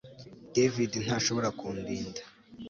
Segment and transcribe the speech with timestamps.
[0.55, 2.21] David ntashobora kundinda